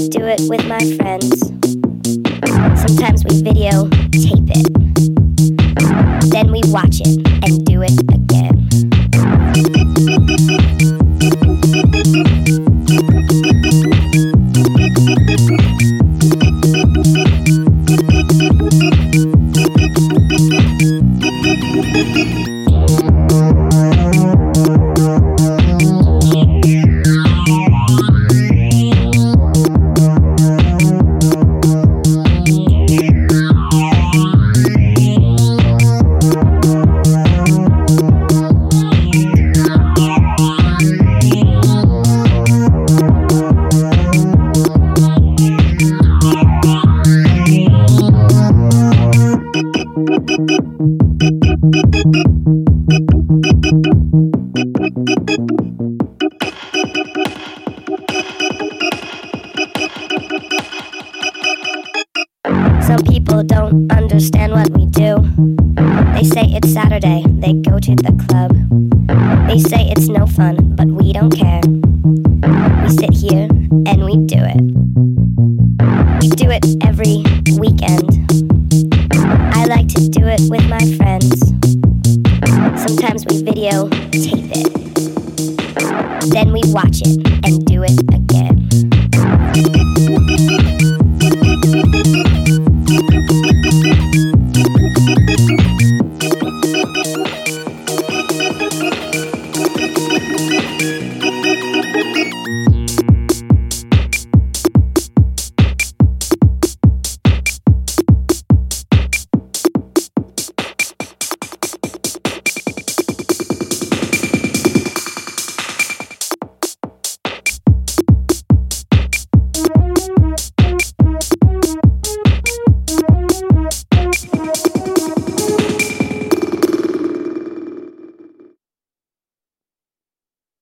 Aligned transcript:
just 0.00 0.12
do 0.12 0.24
it 0.24 0.40
with 0.48 0.66
my 0.66 0.78
friends. 0.96 1.40
Sometimes 2.80 3.22
we 3.24 3.42
video 3.42 3.88
tape 4.10 4.48
it, 4.56 4.70
then 6.30 6.50
we 6.50 6.62
watch 6.66 7.00
it. 7.04 7.29